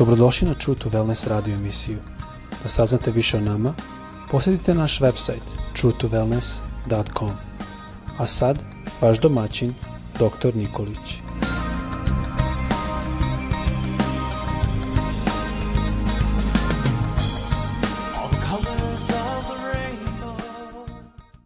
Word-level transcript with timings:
Dobrodošli 0.00 0.48
na 0.48 0.54
True 0.54 0.78
to 0.78 0.88
Wellness 0.88 1.28
radio 1.28 1.54
emisiju. 1.54 1.98
Da 2.62 2.68
saznate 2.68 3.10
više 3.10 3.36
o 3.36 3.40
nama, 3.40 3.74
posjetite 4.30 4.74
naš 4.74 5.00
website 5.00 5.40
truetowellness.com. 5.76 7.30
A 8.18 8.26
sad, 8.26 8.62
vaš 9.00 9.20
domaćin, 9.20 9.74
dr. 10.14 10.56
Nikolić. 10.56 11.20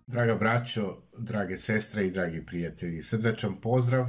Draga 0.07 0.35
braćo, 0.35 0.97
drage 1.19 1.57
sestre 1.57 2.07
i 2.07 2.11
dragi 2.11 2.47
prijatelji, 2.47 3.03
srdačan 3.03 3.55
pozdrav 3.63 4.07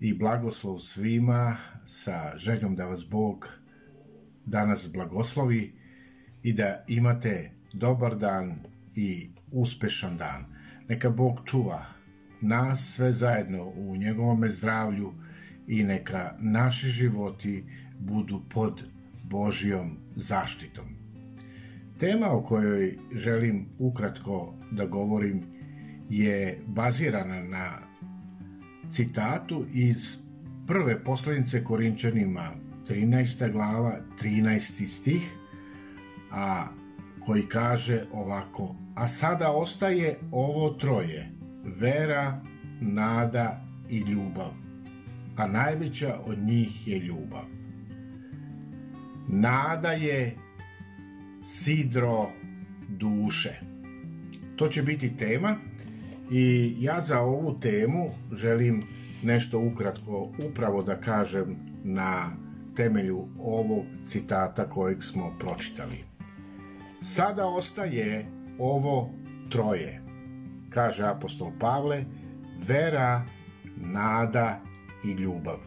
i 0.00 0.14
blagoslov 0.14 0.78
svima 0.78 1.56
sa 1.88 2.32
željom 2.36 2.76
da 2.76 2.86
vas 2.86 3.08
Bog 3.10 3.48
danas 4.46 4.92
blagoslovi 4.92 5.72
i 6.42 6.52
da 6.52 6.84
imate 6.88 7.50
dobar 7.72 8.16
dan 8.16 8.54
i 8.94 9.30
uspešan 9.52 10.16
dan. 10.16 10.44
Neka 10.88 11.10
Bog 11.10 11.40
čuva 11.44 11.86
nas 12.40 12.94
sve 12.94 13.12
zajedno 13.12 13.64
u 13.64 13.96
njegovom 13.96 14.44
zdravlju 14.48 15.12
i 15.66 15.82
neka 15.82 16.36
naši 16.38 16.86
životi 16.86 17.64
budu 17.98 18.40
pod 18.50 18.84
Božijom 19.24 19.96
zaštitom. 20.14 20.84
Tema 21.98 22.30
o 22.30 22.42
kojoj 22.42 22.96
želim 23.14 23.66
ukratko 23.78 24.54
da 24.70 24.86
govorim 24.86 25.42
je 26.08 26.58
bazirana 26.66 27.42
na 27.42 27.78
citatu 28.90 29.66
iz 29.72 30.27
prve 30.68 31.04
poslanice 31.04 31.64
Korinčanima 31.64 32.50
13. 32.88 33.52
glava 33.52 33.92
13. 34.22 34.86
stih 34.86 35.30
a 36.30 36.66
koji 37.26 37.42
kaže 37.42 38.00
ovako 38.12 38.76
a 38.94 39.08
sada 39.08 39.50
ostaje 39.50 40.16
ovo 40.32 40.70
troje 40.70 41.28
vera, 41.64 42.40
nada 42.80 43.64
i 43.90 43.98
ljubav 43.98 44.50
a 45.36 45.46
najveća 45.46 46.14
od 46.26 46.38
njih 46.38 46.88
je 46.88 46.98
ljubav 46.98 47.44
nada 49.28 49.92
je 49.92 50.36
sidro 51.42 52.28
duše 52.88 53.60
to 54.56 54.68
će 54.68 54.82
biti 54.82 55.16
tema 55.16 55.56
i 56.30 56.74
ja 56.78 57.00
za 57.00 57.20
ovu 57.20 57.60
temu 57.60 58.10
želim 58.32 58.97
nešto 59.22 59.58
ukratko 59.58 60.32
upravo 60.50 60.82
da 60.82 61.00
kažem 61.00 61.56
na 61.84 62.30
temelju 62.76 63.28
ovog 63.38 63.84
citata 64.04 64.70
kojeg 64.70 65.02
smo 65.02 65.34
pročitali. 65.38 66.04
Sada 67.00 67.46
ostaje 67.46 68.26
ovo 68.58 69.10
troje, 69.50 70.02
kaže 70.70 71.04
apostol 71.04 71.50
Pavle, 71.60 72.04
vera, 72.66 73.22
nada 73.76 74.60
i 75.04 75.12
ljubav. 75.12 75.58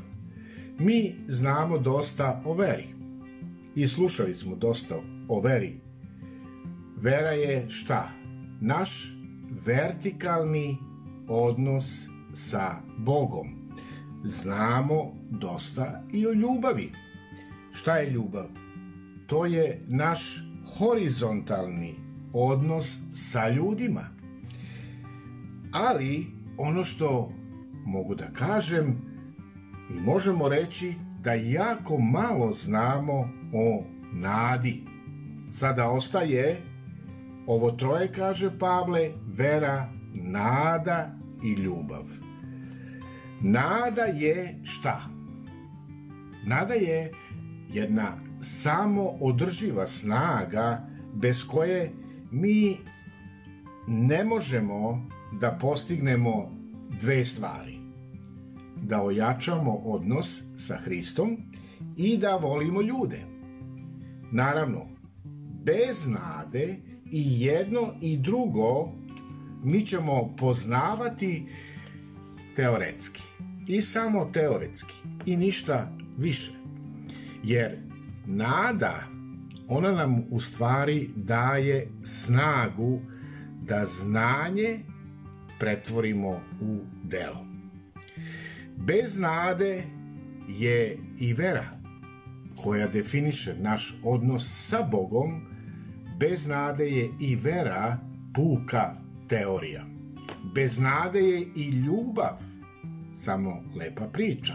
Mi 0.80 1.16
znamo 1.28 1.78
dosta 1.78 2.42
o 2.46 2.54
veri 2.54 2.88
i 3.76 3.88
slušali 3.88 4.34
smo 4.34 4.56
dosta 4.56 4.96
o 5.28 5.42
veri. 5.42 5.82
Vera 6.98 7.32
je 7.32 7.70
šta? 7.70 8.10
Naš 8.62 9.14
vertikalni 9.66 10.78
odnos 11.28 12.11
sa 12.34 12.76
Bogom. 12.98 13.48
Znamo 14.24 15.14
dosta 15.30 16.04
i 16.14 16.28
o 16.28 16.34
ljubavi. 16.34 16.92
Šta 17.74 17.98
je 17.98 18.10
ljubav? 18.10 18.48
To 19.28 19.46
je 19.46 19.82
naš 19.88 20.20
horizontalni 20.78 21.96
odnos 22.34 22.98
sa 23.14 23.50
ljudima. 23.50 24.04
Ali 25.72 26.28
ono 26.58 26.84
što 26.84 27.32
mogu 27.86 28.16
da 28.16 28.28
kažem 28.34 29.02
i 29.90 30.00
možemo 30.00 30.50
reći 30.50 30.94
da 31.24 31.34
jako 31.34 31.98
malo 31.98 32.54
znamo 32.54 33.30
o 33.54 33.84
nadi. 34.14 34.84
Sada 35.52 35.90
ostaje 35.90 36.58
ovo 37.48 37.72
troje, 37.72 38.12
kaže 38.12 38.60
Pavle, 38.60 39.10
vera, 39.26 39.90
nada 40.14 41.16
i 41.44 41.54
ljubav. 41.54 42.04
Nada 43.44 44.02
je 44.02 44.60
šta? 44.64 45.02
Nada 46.46 46.74
je 46.74 47.12
jedna 47.74 48.18
samo 48.42 49.04
održiva 49.22 49.88
snaga 49.88 50.88
bez 51.14 51.48
koje 51.48 51.92
mi 52.32 52.78
ne 53.88 54.24
možemo 54.24 55.08
da 55.40 55.58
postignemo 55.62 56.52
dve 57.02 57.26
stvari. 57.26 57.78
Da 58.84 59.02
ojačamo 59.02 59.72
odnos 59.72 60.42
sa 60.58 60.78
Hristom 60.78 61.38
i 61.98 62.18
da 62.18 62.36
volimo 62.36 62.82
ljude. 62.82 63.20
Naravno, 64.32 64.88
bez 65.66 66.08
nade 66.08 66.76
i 67.12 67.42
jedno 67.42 67.80
i 68.02 68.18
drugo 68.18 68.92
mi 69.64 69.82
ćemo 69.82 70.36
poznavati 70.38 71.46
teoretski 72.56 73.22
i 73.68 73.82
samo 73.82 74.26
teoretski 74.26 74.94
i 75.26 75.38
ništa 75.38 75.92
više. 76.18 76.52
Jer 77.44 77.78
nada, 78.26 79.04
ona 79.68 79.92
nam 79.92 80.24
u 80.30 80.40
stvari 80.40 81.10
daje 81.16 81.88
snagu 82.04 83.02
da 83.62 83.86
znanje 83.86 84.80
pretvorimo 85.60 86.42
u 86.62 86.80
delo. 87.04 87.46
Bez 88.78 89.18
nade 89.18 89.84
je 90.48 90.98
i 91.20 91.34
vera 91.34 91.66
koja 92.64 92.88
definiše 92.88 93.56
naš 93.60 94.00
odnos 94.04 94.68
sa 94.70 94.88
Bogom, 94.92 95.42
bez 96.20 96.48
nade 96.48 96.90
je 96.90 97.10
i 97.20 97.36
vera 97.36 97.98
puka 98.36 98.96
teorija. 99.28 99.91
Bez 100.54 100.80
nade 100.80 101.20
je 101.20 101.48
i 101.56 101.70
ljubav 101.70 102.38
samo 103.14 103.64
lepa 103.76 104.08
priča. 104.08 104.54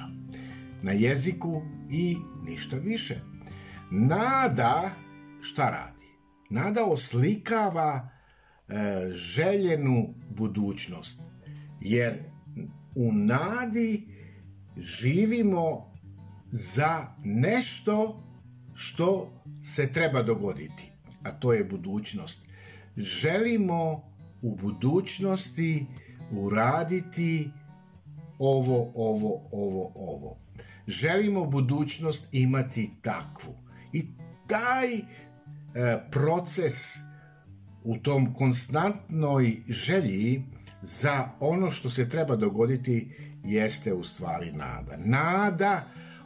Na 0.83 0.93
jeziku 0.93 1.63
i 1.91 2.17
ništa 2.45 2.77
više. 2.77 3.15
Nada 3.91 4.91
šta 5.41 5.71
radi? 5.71 6.07
Nada 6.51 6.85
oslikava 6.85 8.09
e, 8.69 8.75
željenu 9.13 10.15
budućnost. 10.31 11.21
Jer 11.81 12.25
u 12.95 13.13
nadi 13.13 14.09
živimo 14.77 15.93
za 16.51 17.07
nešto 17.25 18.23
što 18.75 19.43
se 19.63 19.93
treba 19.93 20.23
dogoditi, 20.23 20.93
a 21.23 21.31
to 21.31 21.53
je 21.53 21.65
budućnost. 21.65 22.47
Želimo 22.97 24.03
u 24.43 24.57
budućnosti 24.57 25.87
uraditi 26.31 27.51
ovo, 28.39 28.93
ovo, 28.95 29.49
ovo, 29.53 29.93
ovo. 29.95 30.37
Želimo 30.87 31.45
budućnost 31.45 32.29
imati 32.35 32.91
takvu. 33.03 33.55
I 33.93 34.07
taj 34.47 34.95
e, 34.95 35.03
proces 36.11 36.75
u 37.85 37.97
tom 37.97 38.35
konstantnoj 38.35 39.57
želji 39.69 40.43
za 40.83 41.29
ono 41.41 41.71
što 41.71 41.91
se 41.91 42.09
treba 42.09 42.37
dogoditi 42.37 43.11
jeste 43.45 43.95
u 43.95 44.05
stvari 44.05 44.53
nada. 44.53 44.97
Nada, 45.05 45.85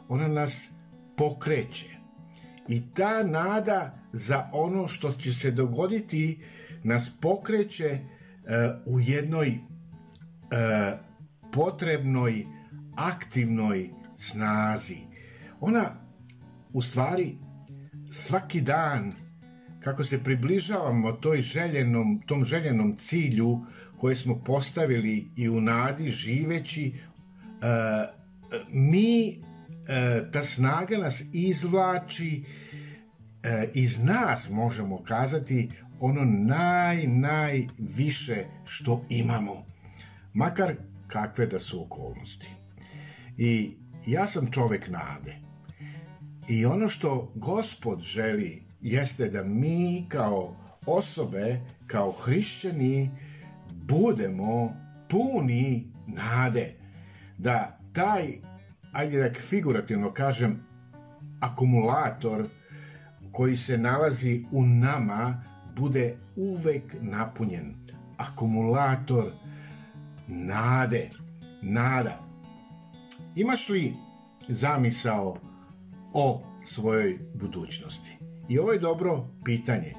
ona 0.09 0.29
nas 0.29 0.71
pokreće. 1.17 1.87
I 2.69 2.83
ta 2.95 3.23
nada 3.23 3.99
za 4.13 4.51
ono 4.53 4.89
što 4.89 5.13
će 5.13 5.35
se 5.35 5.51
dogoditi 5.51 6.41
nas 6.85 7.11
pokreće 7.21 7.85
e, 7.85 8.01
u 8.87 9.01
jednoj 9.01 9.49
e, 9.49 9.59
potrebnoj 11.53 12.47
aktivnoj 12.97 13.91
snazi. 14.17 14.97
Ona 15.61 15.85
u 16.73 16.83
stvari 16.83 17.37
svaki 18.11 18.61
dan 18.61 19.13
kako 19.81 20.05
se 20.05 20.25
približavamo 20.25 21.13
toj 21.13 21.41
željenom, 21.41 22.23
tom 22.27 22.45
željenom 22.45 22.97
cilju 22.97 23.61
koje 23.99 24.17
smo 24.17 24.45
postavili 24.45 25.29
i 25.37 25.49
u 25.49 25.61
nadi 25.61 26.09
živeći, 26.09 26.93
uh, 26.93 28.21
mi, 28.73 29.43
ta 30.33 30.45
snaga 30.45 30.99
nas 30.99 31.23
izvlači 31.33 32.45
iz 33.75 34.05
nas, 34.05 34.51
možemo 34.51 35.03
kazati, 35.03 35.71
ono 36.01 36.25
naj, 36.25 37.07
najviše 37.07 38.45
što 38.65 39.01
imamo. 39.09 39.65
Makar 40.35 40.75
kakve 41.07 41.47
da 41.47 41.59
su 41.59 41.83
okolnosti. 41.83 42.51
I 43.39 43.71
ja 44.07 44.27
sam 44.27 44.51
čovek 44.51 44.89
nade. 44.89 45.37
I 46.49 46.67
ono 46.67 46.89
što 46.89 47.33
gospod 47.35 48.01
želi 48.01 48.63
jeste 48.81 49.29
da 49.29 49.45
mi 49.45 50.07
kao 50.09 50.57
osobe, 50.87 51.61
kao 51.87 52.13
hrišćani, 52.13 53.11
budemo 53.71 54.77
puni 55.09 55.87
nade. 56.07 56.75
Da 57.39 57.79
taj, 57.93 58.39
ajde 58.93 59.19
da 59.19 59.41
figurativno 59.41 60.13
kažem, 60.13 60.65
akumulator 61.41 62.45
koji 63.33 63.57
se 63.57 63.79
nalazi 63.79 64.45
u 64.51 64.67
nama 64.67 65.50
bude 65.81 66.17
uvek 66.37 66.97
napunjen. 67.01 67.75
Akumulator 68.17 69.33
nade. 70.29 71.11
Nada. 71.63 72.19
Imaš 73.37 73.69
li 73.69 73.95
zamisao 74.49 75.37
o 76.15 76.43
svojoj 76.65 77.19
budućnosti? 77.35 78.19
I 78.49 78.59
ovo 78.59 78.73
je 78.73 78.79
dobro 78.79 79.27
pitanje. 79.45 79.95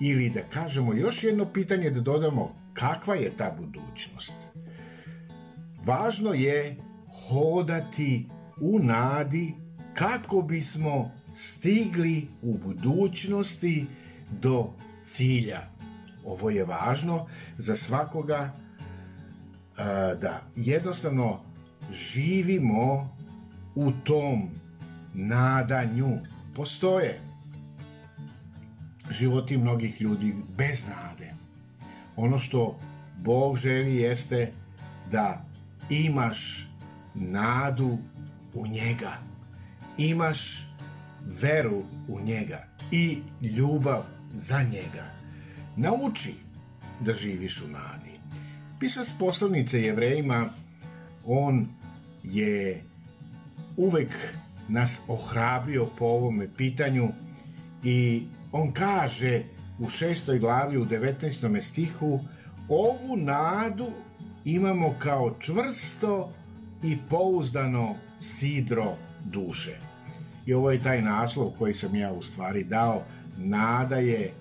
Ili 0.00 0.30
da 0.30 0.40
kažemo 0.40 0.94
još 0.94 1.24
jedno 1.24 1.52
pitanje 1.52 1.90
da 1.90 2.00
dodamo 2.00 2.54
kakva 2.74 3.14
je 3.14 3.36
ta 3.36 3.56
budućnost. 3.58 4.34
Važno 5.84 6.34
je 6.34 6.76
hodati 7.28 8.28
u 8.60 8.78
nadi 8.78 9.54
kako 9.94 10.42
bismo 10.42 11.10
stigli 11.34 12.26
u 12.42 12.58
budućnosti 12.58 13.86
do 14.42 14.72
cilja. 15.06 15.60
Ovo 16.24 16.50
je 16.50 16.64
važno 16.64 17.26
za 17.58 17.76
svakoga 17.76 18.52
da 20.20 20.42
jednostavno 20.56 21.40
živimo 21.90 23.16
u 23.74 23.92
tom 24.04 24.50
nadanju. 25.14 26.18
Postoje 26.54 27.20
životi 29.10 29.58
mnogih 29.58 30.00
ljudi 30.00 30.34
bez 30.58 30.88
nade. 30.88 31.34
Ono 32.16 32.38
što 32.38 32.78
Bog 33.18 33.56
želi 33.56 33.96
jeste 33.96 34.52
da 35.10 35.44
imaš 35.90 36.68
nadu 37.14 37.98
u 38.54 38.66
njega. 38.66 39.12
Imaš 39.98 40.68
veru 41.42 41.82
u 42.08 42.20
njega 42.20 42.64
i 42.90 43.18
ljubav 43.40 44.15
za 44.36 44.62
njega. 44.62 45.10
Nauči 45.76 46.34
da 47.00 47.12
živiš 47.12 47.62
u 47.62 47.68
nadi. 47.68 48.20
Pisac 48.80 49.08
poslovnice 49.18 49.82
jevrejima, 49.82 50.48
on 51.24 51.68
je 52.24 52.84
uvek 53.76 54.08
nas 54.68 55.00
ohrabrio 55.08 55.86
po 55.98 56.04
ovome 56.04 56.48
pitanju 56.56 57.08
i 57.84 58.22
on 58.52 58.72
kaže 58.72 59.42
u 59.78 59.88
šestoj 59.88 60.38
glavi 60.38 60.76
u 60.76 60.86
19. 60.86 61.62
stihu 61.62 62.20
ovu 62.68 63.16
nadu 63.16 63.90
imamo 64.44 64.94
kao 64.98 65.36
čvrsto 65.40 66.32
i 66.82 66.98
pouzdano 67.08 67.94
sidro 68.20 68.96
duše. 69.24 69.78
I 70.46 70.54
ovo 70.54 70.70
je 70.70 70.82
taj 70.82 71.02
naslov 71.02 71.50
koji 71.58 71.74
sam 71.74 71.94
ja 71.94 72.12
u 72.12 72.22
stvari 72.22 72.64
dao, 72.64 73.02
nada 73.36 73.96
je 73.96 74.32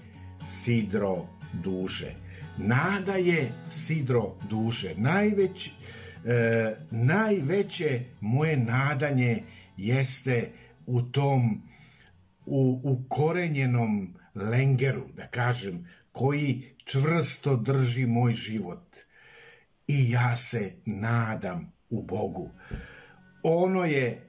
sidro 0.48 1.28
duše. 1.54 2.16
Nada 2.58 3.14
je 3.14 3.52
sidro 3.70 4.36
duše. 4.50 4.94
Najveć, 4.98 5.72
e, 6.26 6.76
najveće 6.92 8.02
moje 8.22 8.58
nadanje 8.58 9.44
jeste 9.78 10.50
u 10.86 11.02
tom 11.02 11.62
u 12.46 12.82
ukorenjenom 12.84 14.14
lengeru, 14.36 15.04
da 15.18 15.28
kažem, 15.28 15.88
koji 16.12 16.64
čvrsto 16.86 17.56
drži 17.56 18.06
moj 18.06 18.34
život. 18.34 18.98
I 19.88 20.12
ja 20.12 20.36
se 20.36 20.72
nadam 20.86 21.72
u 21.90 22.04
Bogu. 22.04 22.52
Ono 23.44 23.86
je, 23.86 24.28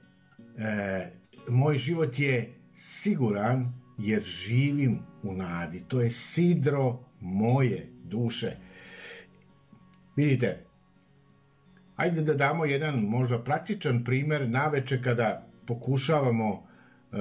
e, 0.57 1.11
moj 1.49 1.77
život 1.77 2.19
je 2.19 2.53
siguran 2.75 3.73
jer 3.97 4.21
živim 4.21 4.99
u 5.23 5.33
nadi. 5.33 5.83
To 5.87 6.01
je 6.01 6.11
sidro 6.11 6.99
moje 7.21 7.89
duše. 8.03 8.51
Vidite, 10.15 10.65
ajde 11.95 12.21
da 12.21 12.33
damo 12.33 12.65
jedan 12.65 12.99
možda 12.99 13.43
praktičan 13.43 14.03
primer 14.03 14.49
naveče 14.49 15.01
kada 15.01 15.47
pokušavamo 15.67 16.49
e, 16.53 17.17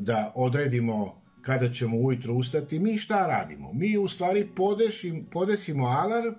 da 0.00 0.32
odredimo 0.34 1.20
kada 1.42 1.70
ćemo 1.70 1.96
ujutro 1.96 2.34
ustati, 2.34 2.78
mi 2.78 2.98
šta 2.98 3.26
radimo? 3.26 3.72
Mi 3.72 3.98
u 3.98 4.08
stvari 4.08 4.48
podešim, 4.56 5.26
podesimo 5.30 5.86
alarm 5.86 6.34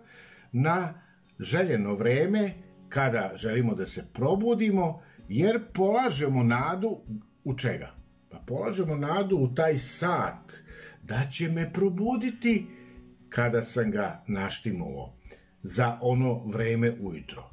na 0.51 0.93
željeno 1.39 1.95
vreme 1.95 2.51
kada 2.89 3.31
želimo 3.35 3.75
da 3.75 3.85
se 3.85 4.05
probudimo, 4.13 5.01
jer 5.29 5.59
polažemo 5.73 6.43
nadu 6.43 7.01
u 7.43 7.57
čega? 7.57 8.00
Pa 8.31 8.37
polažemo 8.47 8.95
nadu 8.95 9.37
u 9.37 9.53
taj 9.55 9.77
sat 9.77 10.53
da 11.03 11.27
će 11.31 11.49
me 11.49 11.73
probuditi 11.73 12.67
kada 13.29 13.61
sam 13.61 13.91
ga 13.91 14.23
naštimovao 14.27 15.13
za 15.63 15.97
ono 16.01 16.43
vreme 16.45 16.97
ujutro. 17.01 17.49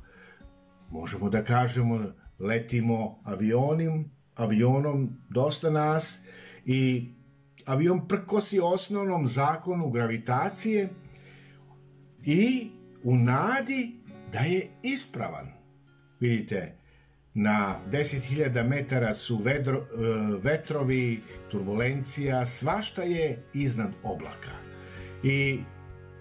Možemo 0.91 1.31
da 1.31 1.45
kažemo 1.45 2.13
letimo 2.39 3.21
avionim, 3.25 4.11
avionom 4.35 5.11
dosta 5.29 5.71
nas 5.71 6.21
i 6.65 7.09
avion 7.67 8.09
prkosi 8.09 8.61
osnovnom 8.61 9.27
zakonu 9.27 9.91
gravitacije 9.91 10.89
i 12.25 12.71
u 13.05 13.17
nadi 13.17 13.97
da 14.33 14.39
je 14.39 14.71
ispravan. 14.83 15.47
Vidite, 16.21 16.77
na 17.41 17.81
10.000 17.91 18.69
metara 18.69 19.15
su 19.15 19.37
vedro, 19.37 19.77
e, 19.77 19.85
vetrovi, 20.43 21.23
turbulencija, 21.51 22.47
svašta 22.47 23.03
je 23.03 23.39
iznad 23.55 23.91
oblaka. 24.03 24.51
I 25.23 25.61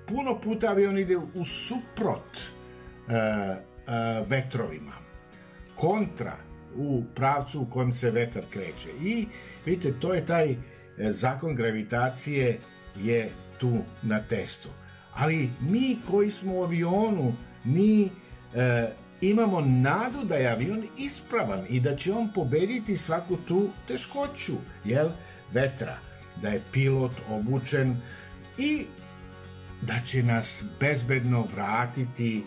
puno 0.07 0.39
puta 0.41 0.71
avion 0.71 0.97
ide 0.97 1.17
u 1.17 1.45
suprot 1.45 2.37
uh, 2.37 3.13
uh, 3.13 4.29
vetrovima, 4.29 4.91
kontra 5.75 6.37
u 6.75 7.03
pravcu 7.15 7.61
u 7.61 7.65
kojem 7.65 7.93
se 7.93 8.11
vetar 8.11 8.43
kreće. 8.49 8.89
I 9.03 9.27
vidite, 9.65 9.99
to 9.99 10.13
je 10.13 10.25
taj 10.25 10.55
zakon 10.97 11.55
gravitacije 11.55 12.59
je 12.95 13.29
tu 13.57 13.77
na 14.03 14.19
testu. 14.19 14.69
Ali 15.13 15.49
mi 15.59 15.97
koji 16.11 16.31
smo 16.31 16.59
u 16.59 16.63
avionu, 16.63 17.33
mi 17.63 18.03
uh, 18.03 19.06
imamo 19.21 19.61
nadu 19.61 20.23
da 20.23 20.35
je 20.35 20.47
avion 20.47 20.83
ispravan 20.97 21.65
i 21.69 21.79
da 21.79 21.95
će 21.95 22.13
on 22.13 22.33
pobediti 22.33 22.97
svaku 22.97 23.37
tu 23.37 23.69
teškoću, 23.87 24.53
jel, 24.85 25.09
vetra, 25.51 25.97
da 26.41 26.49
je 26.49 26.63
pilot 26.71 27.11
obučen 27.29 28.01
i 28.57 28.85
da 29.81 29.93
će 30.05 30.23
nas 30.23 30.65
bezbedno 30.79 31.47
vratiti 31.55 32.43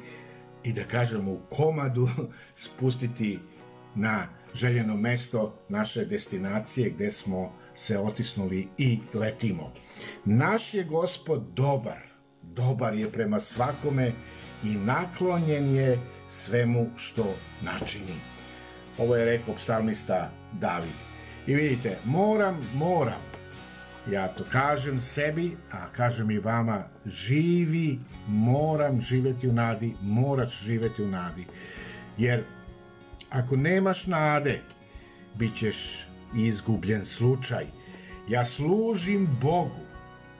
i 0.64 0.72
da 0.72 0.82
kažemo 0.84 1.32
u 1.32 1.40
komadu 1.50 2.08
spustiti 2.54 3.38
na 3.94 4.28
željeno 4.54 4.96
mesto 4.96 5.58
naše 5.68 6.04
destinacije 6.04 6.90
gde 6.90 7.10
smo 7.10 7.52
se 7.74 7.98
otisnuli 7.98 8.68
i 8.78 8.98
letimo. 9.14 9.72
Naš 10.24 10.74
je 10.74 10.84
gospod 10.84 11.42
dobar, 11.54 12.02
dobar 12.42 12.94
je 12.94 13.10
prema 13.10 13.40
svakome 13.40 14.12
i 14.64 14.68
naklonjen 14.68 15.74
je 15.74 15.98
svemu 16.30 16.86
što 16.96 17.34
načini. 17.62 18.20
Ovo 18.98 19.16
je 19.16 19.24
rekao 19.24 19.54
psalmista 19.54 20.30
David. 20.52 20.96
I 21.46 21.54
vidite, 21.54 21.98
moram, 22.04 22.60
moram, 22.74 23.22
ja 24.10 24.28
to 24.28 24.44
kažem 24.52 25.00
sebi, 25.00 25.56
a 25.70 25.86
kažem 25.92 26.30
i 26.30 26.38
vama, 26.38 26.84
živi, 27.06 27.98
moram 28.26 29.00
živeti 29.00 29.48
u 29.48 29.52
nadi, 29.52 29.94
moraš 30.02 30.62
živeti 30.62 31.02
u 31.02 31.08
nadi. 31.08 31.46
Jer 32.18 32.44
ako 33.30 33.56
nemaš 33.56 34.06
nade, 34.06 34.60
bit 35.34 35.54
ćeš 35.54 36.06
izgubljen 36.36 37.04
slučaj. 37.04 37.66
Ja 38.28 38.44
služim 38.44 39.28
Bogu 39.40 39.80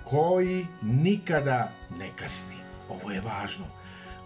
koji 0.04 0.66
nikada 0.82 1.72
ne 1.98 2.08
kasni. 2.16 2.56
Ovo 2.88 3.10
je 3.10 3.20
važno. 3.20 3.79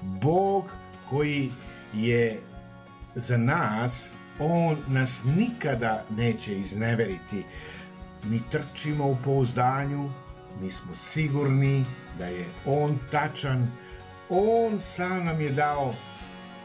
Bog 0.05 0.65
koji 1.11 1.51
je 1.95 2.41
za 3.15 3.37
nas, 3.37 4.11
on 4.39 4.77
nas 4.89 5.25
nikada 5.37 6.05
neće 6.11 6.59
izneveriti. 6.59 7.45
Mi 8.25 8.41
trčimo 8.51 9.07
u 9.09 9.17
pouzdanju, 9.25 10.11
mi 10.61 10.71
smo 10.71 10.95
sigurni 10.95 11.85
da 12.19 12.27
je 12.27 12.47
on 12.67 12.99
tačan, 13.11 13.71
on 14.29 14.81
sam 14.81 15.25
nam 15.25 15.41
je 15.41 15.51
dao 15.51 15.95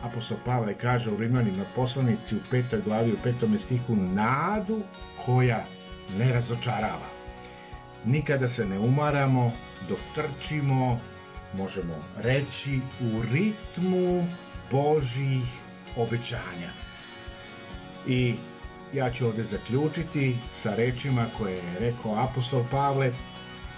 apostol 0.02 0.38
Pavle 0.46 0.74
kaže 0.74 1.12
u 1.12 1.18
Rimljanima 1.18 1.66
poslanici 1.76 2.36
u 2.36 2.40
petoj 2.52 2.82
glavi, 2.82 3.14
u 3.14 3.18
petom 3.24 3.58
stihu, 3.58 3.96
nadu 3.96 4.82
koja 5.26 5.66
ne 6.18 6.34
razočarava. 6.34 7.08
Nikada 8.06 8.48
se 8.48 8.66
ne 8.66 8.80
umaramo, 8.80 9.52
dok 9.90 10.00
trčimo, 10.16 11.00
možemo 11.54 12.04
reći, 12.16 12.80
u 13.00 13.22
ritmu 13.34 14.28
Božih 14.72 15.44
obećanja. 15.96 16.72
I 18.08 18.36
ja 18.94 19.12
ću 19.12 19.26
ovde 19.26 19.44
zaključiti 19.44 20.38
sa 20.52 20.76
rečima 20.76 21.26
koje 21.38 21.54
je 21.54 21.80
rekao 21.80 22.16
apostol 22.16 22.64
Pavle 22.72 23.12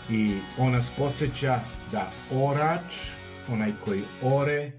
i 0.09 0.37
on 0.57 0.71
nas 0.71 0.91
podsjeća 0.97 1.59
da 1.91 2.11
orač, 2.31 2.93
onaj 3.49 3.71
koji 3.85 4.03
ore, 4.21 4.71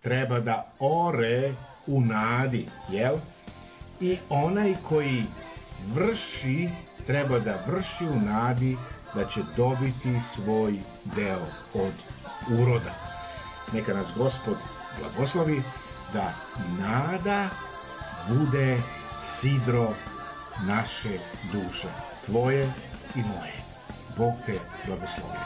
treba 0.00 0.40
da 0.40 0.72
ore 0.78 1.54
u 1.86 2.00
nadi, 2.00 2.66
jel? 2.90 3.16
I 4.00 4.16
onaj 4.28 4.74
koji 4.88 5.24
vrši, 5.86 6.68
treba 7.06 7.38
da 7.38 7.64
vrši 7.66 8.04
u 8.04 8.20
nadi 8.20 8.76
da 9.14 9.24
će 9.24 9.40
dobiti 9.56 10.20
svoj 10.20 10.78
deo 11.16 11.46
od 11.74 11.92
uroda. 12.48 12.94
Neka 13.72 13.94
nas 13.94 14.06
Gospod 14.16 14.56
blagoslovi 15.00 15.62
da 16.12 16.32
nada 16.78 17.48
bude 18.28 18.82
sidro 19.18 19.88
naše 20.62 21.18
duše, 21.52 21.88
tvoje 22.26 22.72
i 23.14 23.18
moje. 23.18 23.54
Bog 24.16 24.34
te 24.46 24.58
blagoslovi. 24.86 25.38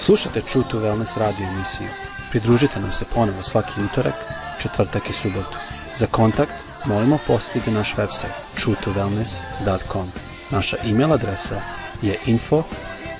Slušate 0.00 0.40
True 0.40 0.64
to 0.70 0.78
Wellness 0.78 1.18
radio 1.18 1.46
emisiju. 1.46 1.88
Pridružite 2.30 2.80
nam 2.80 2.92
se 2.92 3.04
ponovo 3.14 3.42
svaki 3.42 3.80
utorak, 3.84 4.14
četvrtak 4.58 5.10
i 5.10 5.12
subotu. 5.12 5.58
Za 5.96 6.06
kontakt 6.06 6.52
molimo 6.84 7.18
posjetiti 7.26 7.70
naš 7.70 7.94
website 7.96 8.34
truetowellness.com. 8.56 10.12
Naša 10.50 10.76
e-mail 10.84 11.12
adresa 11.12 11.60
je 12.02 12.18
info 12.26 12.62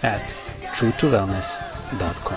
at 0.03 0.35
truetowellness.com. 0.79 2.37